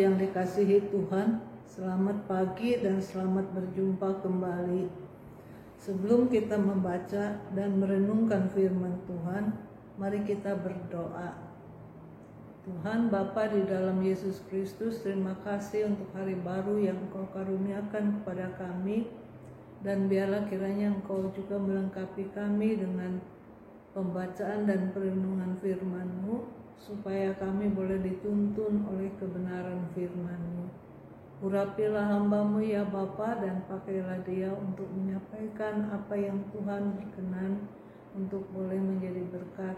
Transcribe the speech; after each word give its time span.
yang 0.00 0.16
dikasihi 0.16 0.88
Tuhan, 0.88 1.36
selamat 1.68 2.24
pagi 2.24 2.80
dan 2.80 2.96
selamat 2.96 3.52
berjumpa 3.52 4.24
kembali. 4.24 4.88
Sebelum 5.76 6.32
kita 6.32 6.56
membaca 6.56 7.36
dan 7.52 7.76
merenungkan 7.76 8.48
firman 8.56 8.96
Tuhan, 9.04 9.52
mari 10.00 10.24
kita 10.24 10.56
berdoa. 10.56 11.36
Tuhan 12.64 13.12
Bapa 13.12 13.52
di 13.52 13.60
dalam 13.68 14.00
Yesus 14.00 14.40
Kristus, 14.48 15.04
terima 15.04 15.36
kasih 15.44 15.92
untuk 15.92 16.08
hari 16.16 16.40
baru 16.40 16.80
yang 16.80 16.96
Engkau 16.96 17.28
karuniakan 17.36 18.20
kepada 18.20 18.56
kami 18.56 19.12
dan 19.84 20.08
biarlah 20.08 20.48
kiranya 20.48 20.88
Engkau 20.88 21.28
juga 21.36 21.60
melengkapi 21.60 22.32
kami 22.32 22.80
dengan 22.80 23.20
pembacaan 23.92 24.64
dan 24.64 24.88
perenungan 24.96 25.60
firman-Mu 25.60 26.59
supaya 26.80 27.36
kami 27.36 27.68
boleh 27.68 28.00
dituntun 28.00 28.88
oleh 28.88 29.12
kebenaran 29.20 29.84
firman-Mu. 29.92 30.66
Urapilah 31.44 32.08
hambamu 32.08 32.60
ya 32.64 32.84
Bapa 32.84 33.36
dan 33.40 33.64
pakailah 33.68 34.24
dia 34.24 34.52
untuk 34.52 34.88
menyampaikan 34.92 35.88
apa 35.92 36.12
yang 36.16 36.40
Tuhan 36.52 36.96
berkenan 36.96 37.68
untuk 38.16 38.44
boleh 38.52 38.80
menjadi 38.80 39.24
berkat. 39.28 39.76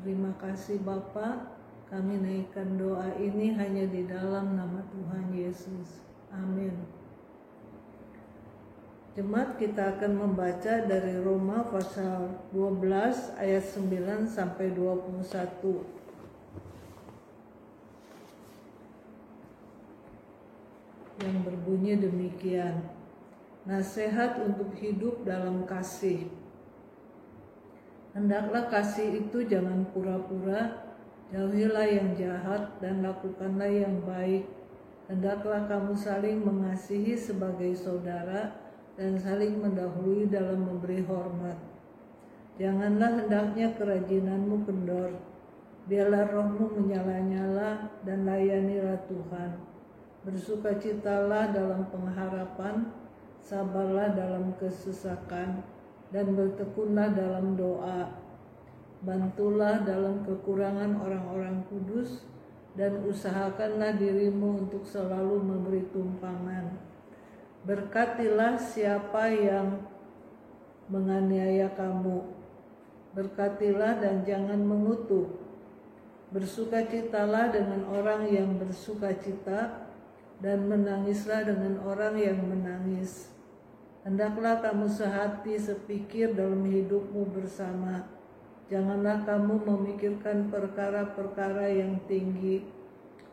Terima 0.00 0.32
kasih 0.40 0.80
Bapa, 0.80 1.56
kami 1.92 2.20
naikkan 2.20 2.80
doa 2.80 3.16
ini 3.20 3.52
hanya 3.56 3.84
di 3.88 4.08
dalam 4.08 4.56
nama 4.56 4.80
Tuhan 4.92 5.36
Yesus. 5.36 6.04
Amin. 6.32 7.00
Jemaat 9.18 9.58
kita 9.58 9.98
akan 9.98 10.12
membaca 10.16 10.86
dari 10.86 11.18
Roma 11.18 11.66
pasal 11.66 12.40
12 12.54 13.36
ayat 13.42 13.64
9 13.66 14.22
sampai 14.30 14.70
21. 14.70 15.99
Yang 21.20 21.44
berbunyi 21.44 22.00
demikian. 22.00 22.80
Nasihat 23.68 24.40
untuk 24.40 24.72
hidup 24.80 25.20
dalam 25.28 25.68
kasih. 25.68 26.32
Hendaklah 28.16 28.66
kasih 28.72 29.22
itu 29.22 29.46
jangan 29.46 29.86
pura-pura, 29.92 30.90
jauhilah 31.30 31.86
yang 31.86 32.10
jahat 32.16 32.72
dan 32.82 33.04
lakukanlah 33.04 33.70
yang 33.70 34.02
baik. 34.02 34.48
Hendaklah 35.06 35.68
kamu 35.68 35.94
saling 35.94 36.42
mengasihi 36.42 37.14
sebagai 37.14 37.76
saudara 37.76 38.56
dan 38.96 39.20
saling 39.20 39.60
mendahului 39.60 40.26
dalam 40.26 40.66
memberi 40.66 41.04
hormat. 41.06 41.58
Janganlah 42.58 43.24
hendaknya 43.24 43.72
kerajinanmu 43.78 44.66
kendor, 44.66 45.14
biarlah 45.86 46.28
rohmu 46.28 46.76
menyala-nyala 46.76 47.88
dan 48.04 48.26
layanilah 48.26 49.00
Tuhan 49.08 49.69
Bersukacitalah 50.20 51.48
dalam 51.48 51.88
pengharapan, 51.88 52.92
sabarlah 53.40 54.12
dalam 54.12 54.52
kesesakan, 54.60 55.64
dan 56.12 56.26
bertekunlah 56.36 57.16
dalam 57.16 57.56
doa. 57.56 58.20
Bantulah 59.00 59.80
dalam 59.80 60.20
kekurangan 60.28 61.00
orang-orang 61.00 61.64
kudus, 61.72 62.28
dan 62.76 63.00
usahakanlah 63.08 63.96
dirimu 63.96 64.68
untuk 64.68 64.84
selalu 64.84 65.40
memberi 65.40 65.88
tumpangan. 65.88 66.76
Berkatilah 67.64 68.60
siapa 68.60 69.24
yang 69.32 69.88
menganiaya 70.92 71.72
kamu. 71.72 72.28
Berkatilah 73.16 74.04
dan 74.04 74.22
jangan 74.28 74.60
mengutuk. 74.60 75.40
Bersukacitalah 76.30 77.50
dengan 77.50 77.88
orang 77.90 78.28
yang 78.30 78.54
bersukacita 78.54 79.89
dan 80.40 80.64
menangislah 80.64 81.44
dengan 81.44 81.84
orang 81.84 82.16
yang 82.16 82.40
menangis. 82.40 83.28
Hendaklah 84.00 84.64
kamu 84.64 84.88
sehati 84.88 85.60
sepikir 85.60 86.32
dalam 86.32 86.64
hidupmu 86.64 87.28
bersama. 87.36 88.08
Janganlah 88.72 89.28
kamu 89.28 89.60
memikirkan 89.68 90.48
perkara-perkara 90.48 91.68
yang 91.68 92.00
tinggi, 92.08 92.64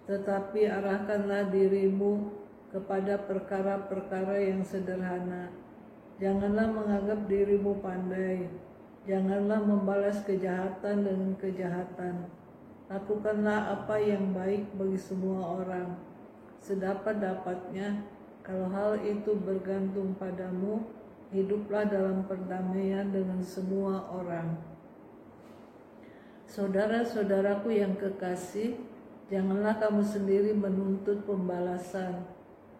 tetapi 0.03 0.67
arahkanlah 0.67 1.47
dirimu 1.47 2.35
kepada 2.75 3.16
perkara-perkara 3.23 4.44
yang 4.44 4.59
sederhana. 4.59 5.47
Janganlah 6.19 6.67
menganggap 6.67 7.29
dirimu 7.31 7.79
pandai. 7.79 8.51
Janganlah 9.07 9.63
membalas 9.63 10.19
kejahatan 10.28 11.07
dengan 11.07 11.31
kejahatan. 11.40 12.28
Lakukanlah 12.91 13.79
apa 13.79 13.96
yang 14.03 14.35
baik 14.35 14.67
bagi 14.75 15.00
semua 15.00 15.63
orang 15.63 16.16
sedapat-dapatnya 16.63 18.06
kalau 18.45 18.68
hal 18.72 18.91
itu 19.03 19.35
bergantung 19.35 20.16
padamu 20.16 20.85
hiduplah 21.34 21.84
dalam 21.84 22.23
perdamaian 22.23 23.12
dengan 23.12 23.44
semua 23.44 24.07
orang 24.13 24.56
Saudara-saudaraku 26.47 27.75
yang 27.75 28.00
kekasih, 28.00 28.79
janganlah 29.28 29.75
kamu 29.84 30.00
sendiri 30.00 30.56
menuntut 30.56 31.28
pembalasan, 31.28 32.23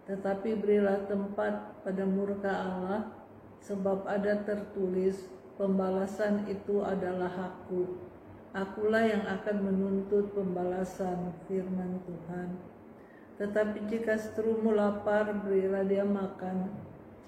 tetapi 0.07 0.55
berilah 0.55 1.03
tempat 1.03 1.83
pada 1.83 2.07
murka 2.07 2.47
Allah, 2.47 3.11
sebab 3.59 4.07
ada 4.07 4.39
tertulis, 4.47 5.27
pembalasan 5.59 6.47
itu 6.47 6.79
adalah 6.79 7.27
hakku. 7.27 7.99
Akulah 8.55 9.03
yang 9.03 9.27
akan 9.27 9.57
menuntut 9.59 10.31
pembalasan 10.31 11.35
firman 11.51 11.99
Tuhan. 12.07 12.76
Tetapi 13.37 13.85
jika 13.85 14.17
seterumu 14.17 14.73
lapar, 14.73 15.29
berilah 15.45 15.85
dia 15.85 16.01
makan. 16.01 16.73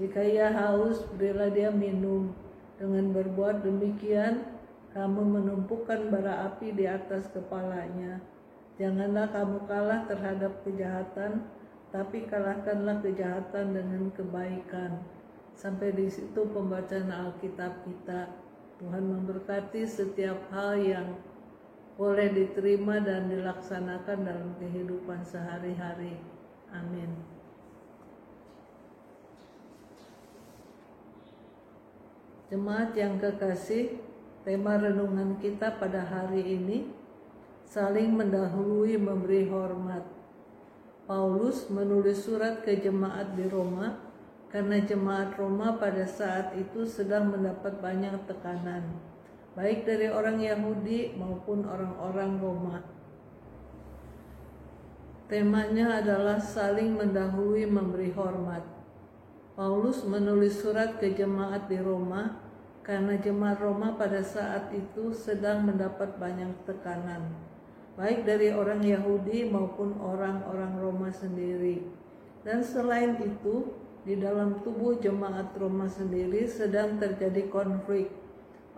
Jika 0.01 0.25
ia 0.25 0.49
haus, 0.49 1.05
berilah 1.13 1.53
dia 1.53 1.69
minum. 1.69 2.33
Dengan 2.81 3.13
berbuat 3.13 3.61
demikian, 3.61 4.41
kamu 4.97 5.21
menumpukan 5.21 6.09
bara 6.09 6.49
api 6.49 6.73
di 6.73 6.89
atas 6.89 7.29
kepalanya. 7.29 8.17
Janganlah 8.81 9.29
kamu 9.29 9.69
kalah 9.69 10.07
terhadap 10.09 10.65
kejahatan, 10.65 11.45
tapi 11.93 12.25
kalahkanlah 12.25 13.03
kejahatan 13.05 13.75
dengan 13.75 14.09
kebaikan. 14.15 15.03
Sampai 15.53 15.91
di 15.91 16.07
situ 16.07 16.47
pembacaan 16.49 17.11
Alkitab 17.11 17.83
kita. 17.85 18.31
Tuhan 18.79 19.03
memberkati 19.03 19.83
setiap 19.83 20.39
hal 20.55 20.79
yang 20.79 21.07
boleh 21.99 22.31
diterima 22.31 23.03
dan 23.03 23.27
dilaksanakan 23.27 24.23
dalam 24.23 24.55
kehidupan 24.55 25.19
sehari-hari. 25.27 26.15
Amin. 26.71 27.11
Jemaat 32.47 32.95
yang 32.95 33.19
kekasih, 33.19 33.99
tema 34.47 34.79
renungan 34.79 35.43
kita 35.43 35.75
pada 35.75 36.07
hari 36.07 36.39
ini 36.55 36.87
saling 37.67 38.15
mendahului 38.15 38.95
memberi 38.95 39.51
hormat. 39.51 40.07
Paulus 41.03 41.67
menulis 41.67 42.23
surat 42.23 42.63
ke 42.63 42.79
jemaat 42.79 43.35
di 43.35 43.43
Roma 43.51 43.99
karena 44.47 44.79
jemaat 44.79 45.35
Roma 45.35 45.75
pada 45.75 46.07
saat 46.07 46.55
itu 46.55 46.87
sedang 46.87 47.27
mendapat 47.27 47.75
banyak 47.83 48.23
tekanan 48.23 48.87
baik 49.59 49.83
dari 49.83 50.07
orang 50.07 50.39
Yahudi 50.39 51.19
maupun 51.19 51.67
orang-orang 51.67 52.31
Roma. 52.39 52.79
Temanya 55.27 55.99
adalah 55.99 56.39
saling 56.39 56.95
mendahului 56.95 57.67
memberi 57.67 58.15
hormat. 58.15 58.63
Paulus 59.59 60.07
menulis 60.07 60.63
surat 60.63 60.95
ke 60.95 61.11
jemaat 61.11 61.67
di 61.67 61.75
Roma 61.75 62.39
karena 62.87 63.19
jemaat 63.19 63.59
Roma 63.59 63.99
pada 63.99 64.23
saat 64.23 64.71
itu 64.71 65.11
sedang 65.11 65.67
mendapat 65.67 66.15
banyak 66.15 66.55
tekanan, 66.63 67.27
baik 67.99 68.23
dari 68.23 68.55
orang 68.55 68.79
Yahudi 68.79 69.43
maupun 69.51 69.99
orang-orang 69.99 70.79
Roma 70.79 71.11
sendiri. 71.11 71.83
Dan 72.47 72.63
selain 72.63 73.19
itu, 73.19 73.75
di 74.07 74.15
dalam 74.15 74.63
tubuh 74.63 75.03
jemaat 75.03 75.51
Roma 75.59 75.91
sendiri 75.91 76.47
sedang 76.47 76.95
terjadi 76.95 77.51
konflik 77.51 78.28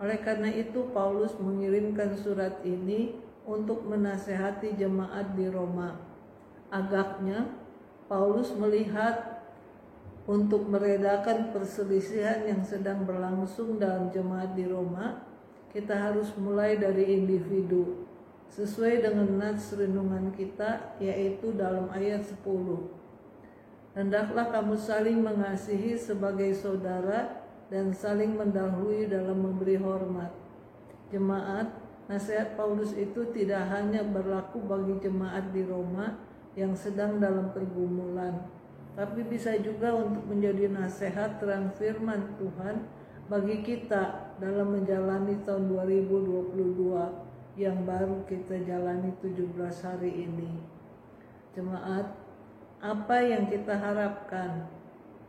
oleh 0.02 0.18
karena 0.18 0.50
itu 0.50 0.90
Paulus 0.90 1.38
mengirimkan 1.38 2.18
surat 2.18 2.58
ini 2.66 3.14
untuk 3.46 3.86
menasehati 3.86 4.74
jemaat 4.74 5.38
di 5.38 5.46
Roma. 5.46 5.94
Agaknya 6.74 7.46
Paulus 8.10 8.50
melihat 8.58 9.46
untuk 10.26 10.66
meredakan 10.66 11.54
perselisihan 11.54 12.42
yang 12.42 12.66
sedang 12.66 13.06
berlangsung 13.06 13.78
dalam 13.78 14.10
jemaat 14.10 14.58
di 14.58 14.66
Roma, 14.66 15.22
kita 15.70 15.94
harus 15.94 16.34
mulai 16.34 16.82
dari 16.82 17.22
individu 17.22 18.06
sesuai 18.50 19.06
dengan 19.06 19.38
nats 19.38 19.70
renungan 19.72 20.34
kita 20.34 20.98
yaitu 20.98 21.54
dalam 21.54 21.86
ayat 21.94 22.26
10. 22.26 22.42
Hendaklah 23.94 24.50
kamu 24.50 24.74
saling 24.74 25.22
mengasihi 25.22 25.94
sebagai 25.94 26.50
saudara 26.58 27.42
dan 27.72 27.88
saling 27.96 28.36
mendahului 28.36 29.08
dalam 29.08 29.40
memberi 29.40 29.80
hormat. 29.80 30.28
Jemaat, 31.08 31.72
nasihat 32.04 32.52
Paulus 32.52 32.92
itu 32.92 33.24
tidak 33.32 33.64
hanya 33.72 34.04
berlaku 34.04 34.60
bagi 34.60 35.00
jemaat 35.00 35.48
di 35.56 35.64
Roma, 35.64 36.20
yang 36.52 36.76
sedang 36.76 37.16
dalam 37.16 37.48
pergumulan, 37.56 38.44
tapi 38.92 39.24
bisa 39.24 39.56
juga 39.56 39.96
untuk 39.96 40.28
menjadi 40.28 40.68
nasihat 40.68 41.40
terang 41.40 41.72
firman 41.80 42.36
Tuhan 42.36 42.84
bagi 43.32 43.64
kita 43.64 44.36
dalam 44.36 44.76
menjalani 44.76 45.40
tahun 45.48 45.72
2022 45.72 47.56
yang 47.56 47.88
baru 47.88 48.20
kita 48.28 48.68
jalani 48.68 49.16
17 49.24 49.48
hari 49.80 50.28
ini. 50.28 50.60
Jemaat, 51.56 52.20
apa 52.84 53.16
yang 53.24 53.48
kita 53.48 53.72
harapkan? 53.72 54.68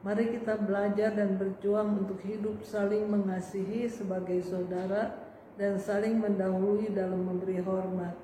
Mari 0.03 0.35
kita 0.35 0.59
belajar 0.59 1.15
dan 1.15 1.39
berjuang 1.39 2.03
untuk 2.03 2.19
hidup 2.27 2.59
saling 2.61 3.07
mengasihi 3.07 3.87
sebagai 3.87 4.43
saudara 4.43 5.15
dan 5.55 5.79
saling 5.79 6.19
mendahului 6.19 6.91
dalam 6.91 7.23
memberi 7.23 7.63
hormat 7.63 8.23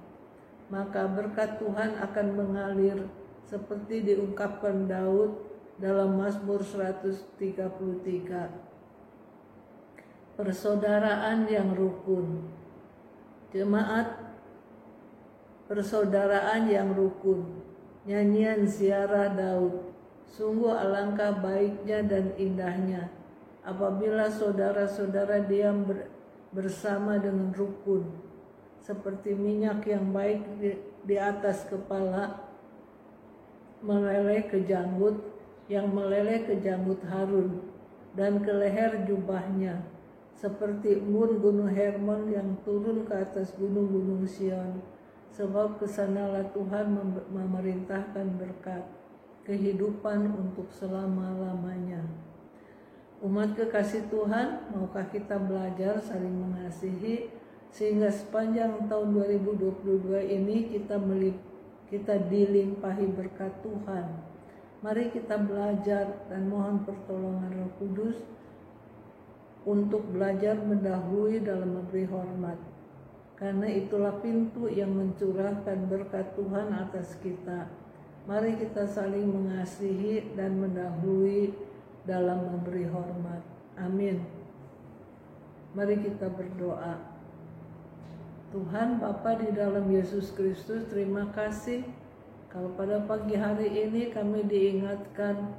maka 0.69 1.09
berkat 1.09 1.57
Tuhan 1.57 1.97
akan 1.97 2.27
mengalir 2.37 3.09
seperti 3.49 4.05
diungkapkan 4.05 4.85
Daud 4.85 5.33
dalam 5.81 6.21
Mazmur 6.21 6.61
133. 6.61 7.57
Persaudaraan 10.37 11.49
yang 11.49 11.73
rukun. 11.73 12.53
Jemaat 13.49 14.13
persaudaraan 15.65 16.69
yang 16.69 16.93
rukun. 16.93 17.65
Nyanyian 18.05 18.69
ziarah 18.69 19.33
Daud. 19.33 19.89
Sungguh 20.29 20.69
alangkah 20.69 21.41
baiknya 21.41 22.05
dan 22.05 22.37
indahnya 22.37 23.09
apabila 23.65 24.29
saudara-saudara 24.29 25.49
diam 25.49 25.89
bersama 26.53 27.17
dengan 27.17 27.49
rukun 27.53 28.05
seperti 28.81 29.33
minyak 29.33 29.85
yang 29.89 30.09
baik 30.09 30.41
di, 31.05 31.17
atas 31.17 31.65
kepala 31.69 32.45
meleleh 33.85 34.45
ke 34.45 34.65
janggut 34.65 35.17
yang 35.69 35.89
meleleh 35.93 36.45
ke 36.45 36.57
janggut 36.61 37.01
Harun 37.05 37.61
dan 38.17 38.41
ke 38.41 38.49
leher 38.49 39.05
jubahnya 39.05 39.85
seperti 40.33 40.97
embun 40.97 41.37
gunung 41.43 41.69
Hermon 41.69 42.31
yang 42.31 42.57
turun 42.63 43.03
ke 43.03 43.11
atas 43.11 43.51
gunung-gunung 43.59 44.23
Sion. 44.23 44.79
Sebab 45.35 45.77
ke 45.77 45.85
sanalah 45.85 46.47
Tuhan 46.55 46.95
memerintahkan 47.29 48.39
berkat 48.39 48.81
kehidupan 49.49 50.29
untuk 50.29 50.69
selama-lamanya 50.69 52.05
umat 53.19 53.51
kekasih 53.57 54.07
Tuhan 54.07 54.71
maukah 54.71 55.03
kita 55.11 55.35
belajar 55.35 55.99
saling 55.99 56.31
mengasihi 56.31 57.27
sehingga 57.67 58.07
sepanjang 58.07 58.87
tahun 58.87 59.11
2022 59.11 60.07
ini 60.23 60.71
kita 60.71 60.95
kita 61.89 62.15
dilimpahi 62.29 63.05
berkat 63.11 63.49
Tuhan. 63.65 64.05
Mari 64.79 65.11
kita 65.11 65.35
belajar 65.35 66.23
dan 66.31 66.47
mohon 66.47 66.87
pertolongan 66.87 67.51
Roh 67.51 67.71
Kudus 67.81 68.17
untuk 69.67 70.07
belajar 70.15 70.55
mendahului 70.55 71.43
dalam 71.43 71.83
memberi 71.83 72.07
hormat. 72.07 72.55
Karena 73.35 73.67
itulah 73.67 74.15
pintu 74.23 74.71
yang 74.71 74.95
mencurahkan 74.95 75.77
berkat 75.91 76.31
Tuhan 76.39 76.71
atas 76.71 77.19
kita. 77.19 77.67
Mari 78.29 78.61
kita 78.61 78.85
saling 78.85 79.25
mengasihi 79.25 80.37
dan 80.37 80.61
mendahului 80.61 81.49
dalam 82.05 82.45
memberi 82.45 82.85
hormat. 82.85 83.41
Amin. 83.73 84.21
Mari 85.73 85.97
kita 85.97 86.29
berdoa. 86.29 87.01
Tuhan 88.53 89.01
Bapa 89.01 89.33
di 89.33 89.49
dalam 89.49 89.89
Yesus 89.89 90.29
Kristus 90.29 90.85
terima 90.93 91.33
kasih 91.33 91.81
kalau 92.53 92.69
pada 92.77 93.01
pagi 93.09 93.33
hari 93.33 93.65
ini 93.65 94.13
kami 94.13 94.45
diingatkan 94.45 95.49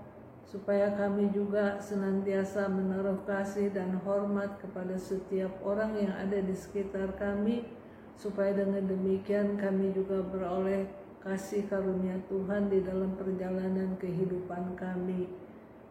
supaya 0.47 0.95
kami 0.95 1.27
juga 1.35 1.83
senantiasa 1.83 2.71
menaruh 2.71 3.19
kasih 3.27 3.75
dan 3.75 3.99
hormat 4.07 4.63
kepada 4.63 4.95
setiap 4.95 5.51
orang 5.67 5.99
yang 5.99 6.15
ada 6.15 6.39
di 6.39 6.55
sekitar 6.55 7.19
kami 7.19 7.67
supaya 8.15 8.55
dengan 8.55 8.87
demikian 8.87 9.59
kami 9.59 9.91
juga 9.91 10.23
beroleh 10.23 11.00
kasih 11.21 11.69
karunia 11.69 12.17
Tuhan 12.33 12.73
di 12.73 12.81
dalam 12.81 13.13
perjalanan 13.21 13.97
kehidupan 14.01 14.73
kami. 14.77 15.29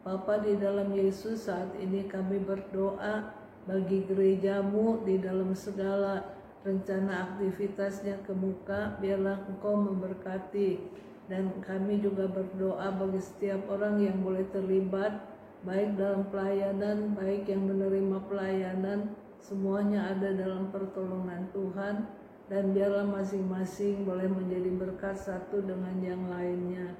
Bapa 0.01 0.41
di 0.41 0.57
dalam 0.57 0.89
Yesus 0.89 1.45
saat 1.45 1.69
ini 1.77 2.09
kami 2.09 2.41
berdoa 2.41 3.29
bagi 3.69 4.09
gerejamu 4.09 5.05
di 5.05 5.21
dalam 5.21 5.53
segala 5.53 6.25
rencana 6.65 7.29
aktivitasnya 7.29 8.25
ke 8.25 8.33
muka, 8.33 8.97
biarlah 8.97 9.45
engkau 9.45 9.77
memberkati. 9.77 10.81
Dan 11.29 11.61
kami 11.61 12.01
juga 12.01 12.25
berdoa 12.25 12.89
bagi 12.89 13.21
setiap 13.21 13.69
orang 13.69 14.01
yang 14.01 14.25
boleh 14.25 14.49
terlibat, 14.49 15.13
baik 15.61 15.93
dalam 15.93 16.25
pelayanan, 16.33 17.13
baik 17.13 17.45
yang 17.45 17.69
menerima 17.69 18.17
pelayanan, 18.25 19.13
semuanya 19.37 20.09
ada 20.09 20.33
dalam 20.33 20.73
pertolongan 20.73 21.45
Tuhan. 21.53 22.09
Dan 22.49 22.73
biarlah 22.73 23.05
masing-masing 23.05 24.09
boleh 24.09 24.25
menjadi 24.25 24.73
berkat 24.73 25.15
satu 25.21 25.61
dengan 25.61 25.93
yang 26.01 26.33
lainnya. 26.33 26.97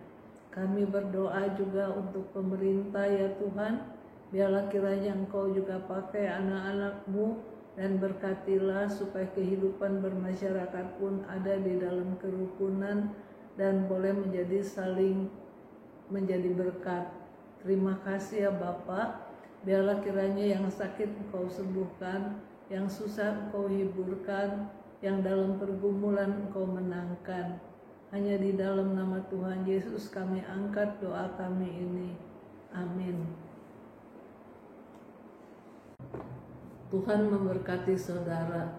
Kami 0.53 0.85
berdoa 0.85 1.49
juga 1.57 1.89
untuk 1.93 2.29
pemerintah 2.29 3.09
ya 3.09 3.33
Tuhan, 3.41 3.81
biarlah 4.29 4.69
kiranya 4.69 5.17
Engkau 5.17 5.49
juga 5.49 5.81
pakai 5.89 6.29
anak-anakmu 6.29 7.41
dan 7.73 7.97
berkatilah 7.97 8.85
supaya 8.89 9.25
kehidupan 9.33 10.05
bermasyarakat 10.05 11.01
pun 11.01 11.25
ada 11.25 11.57
di 11.57 11.81
dalam 11.81 12.17
kerukunan 12.21 13.13
dan 13.57 13.89
boleh 13.89 14.13
menjadi 14.13 14.61
saling 14.61 15.29
menjadi 16.09 16.49
berkat. 16.53 17.07
Terima 17.61 17.97
kasih 18.01 18.49
ya 18.49 18.51
Bapak. 18.51 19.31
Biarlah 19.63 19.99
kiranya 20.01 20.55
yang 20.59 20.65
sakit 20.71 21.07
engkau 21.07 21.45
sembuhkan, 21.51 22.39
yang 22.71 22.87
susah 22.87 23.47
engkau 23.47 23.67
hiburkan, 23.67 24.71
yang 24.99 25.23
dalam 25.23 25.55
pergumulan 25.55 26.47
engkau 26.47 26.67
menangkan. 26.67 27.59
Hanya 28.09 28.35
di 28.41 28.57
dalam 28.57 28.97
nama 28.97 29.21
Tuhan 29.29 29.63
Yesus 29.69 30.09
kami 30.09 30.41
angkat 30.43 30.97
doa 30.99 31.29
kami 31.37 31.69
ini. 31.69 32.09
Amin. 32.73 33.21
Tuhan 36.89 37.29
memberkati 37.29 37.93
saudara. 38.01 38.73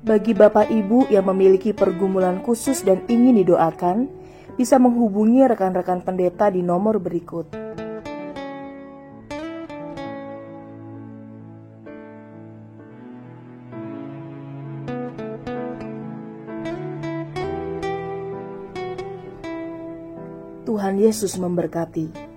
Bagi 0.00 0.32
Bapak 0.32 0.72
Ibu 0.72 1.12
yang 1.12 1.28
memiliki 1.28 1.76
pergumulan 1.76 2.40
khusus 2.40 2.80
dan 2.80 3.04
ingin 3.04 3.44
didoakan, 3.44 4.08
bisa 4.56 4.80
menghubungi 4.80 5.44
rekan-rekan 5.44 6.00
pendeta 6.00 6.48
di 6.48 6.64
nomor 6.64 6.96
berikut. 6.96 7.67
Yesus 20.98 21.38
memberkati. 21.38 22.27